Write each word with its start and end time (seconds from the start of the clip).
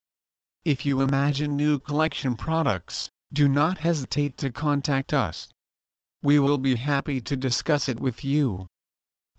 If 0.64 0.86
you 0.86 1.02
imagine 1.02 1.58
new 1.58 1.78
collection 1.78 2.38
products, 2.38 3.10
do 3.34 3.50
not 3.50 3.80
hesitate 3.80 4.38
to 4.38 4.50
contact 4.50 5.14
us. 5.14 5.50
We 6.24 6.40
will 6.40 6.58
be 6.58 6.76
happy 6.76 7.20
to 7.20 7.36
discuss 7.36 7.90
it 7.90 8.00
with 8.00 8.24
you. 8.24 8.68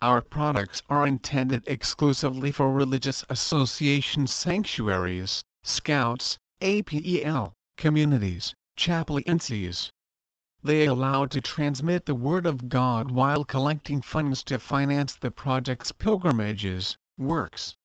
Our 0.03 0.21
products 0.21 0.83
are 0.87 1.07
intended 1.07 1.63
exclusively 1.65 2.51
for 2.51 2.71
religious 2.71 3.25
associations 3.27 4.31
sanctuaries, 4.31 5.41
scouts, 5.63 6.37
APEL, 6.61 7.53
communities, 7.75 8.53
chaplaincies. 8.79 9.91
They 10.63 10.85
allow 10.85 11.25
to 11.25 11.41
transmit 11.41 12.05
the 12.05 12.15
Word 12.15 12.45
of 12.45 12.69
God 12.69 13.11
while 13.11 13.43
collecting 13.43 14.01
funds 14.01 14.41
to 14.45 14.57
finance 14.57 15.15
the 15.15 15.31
project's 15.31 15.91
pilgrimages, 15.91 16.95
works, 17.17 17.75